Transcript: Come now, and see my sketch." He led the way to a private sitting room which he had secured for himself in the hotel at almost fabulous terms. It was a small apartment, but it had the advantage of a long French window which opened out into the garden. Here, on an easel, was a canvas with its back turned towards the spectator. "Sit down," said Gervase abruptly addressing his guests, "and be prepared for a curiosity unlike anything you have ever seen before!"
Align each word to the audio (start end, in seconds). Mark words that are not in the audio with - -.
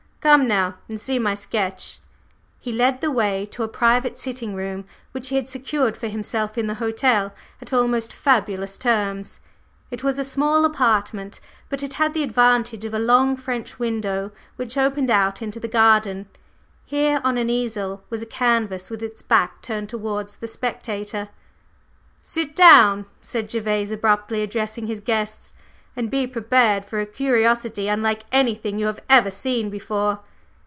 Come 0.23 0.47
now, 0.47 0.75
and 0.87 1.01
see 1.01 1.17
my 1.17 1.33
sketch." 1.33 1.97
He 2.59 2.71
led 2.71 3.01
the 3.01 3.09
way 3.09 3.43
to 3.47 3.63
a 3.63 3.67
private 3.67 4.19
sitting 4.19 4.53
room 4.53 4.85
which 5.13 5.29
he 5.29 5.35
had 5.35 5.49
secured 5.49 5.97
for 5.97 6.07
himself 6.09 6.59
in 6.59 6.67
the 6.67 6.75
hotel 6.75 7.33
at 7.59 7.73
almost 7.73 8.13
fabulous 8.13 8.77
terms. 8.77 9.39
It 9.89 10.03
was 10.03 10.19
a 10.19 10.23
small 10.23 10.63
apartment, 10.63 11.41
but 11.69 11.81
it 11.81 11.93
had 11.95 12.13
the 12.13 12.21
advantage 12.21 12.85
of 12.85 12.93
a 12.93 12.99
long 12.99 13.35
French 13.35 13.79
window 13.79 14.31
which 14.57 14.77
opened 14.77 15.09
out 15.09 15.41
into 15.41 15.59
the 15.59 15.67
garden. 15.67 16.27
Here, 16.85 17.19
on 17.23 17.39
an 17.39 17.49
easel, 17.49 18.03
was 18.11 18.21
a 18.21 18.27
canvas 18.27 18.91
with 18.91 19.01
its 19.01 19.23
back 19.23 19.63
turned 19.63 19.89
towards 19.89 20.35
the 20.35 20.47
spectator. 20.47 21.29
"Sit 22.21 22.55
down," 22.55 23.07
said 23.21 23.49
Gervase 23.51 23.89
abruptly 23.89 24.43
addressing 24.43 24.85
his 24.85 24.99
guests, 24.99 25.53
"and 25.93 26.09
be 26.09 26.25
prepared 26.25 26.85
for 26.85 27.01
a 27.01 27.05
curiosity 27.05 27.89
unlike 27.89 28.23
anything 28.31 28.79
you 28.79 28.85
have 28.85 28.99
ever 29.09 29.29
seen 29.29 29.69
before!" 29.69 30.21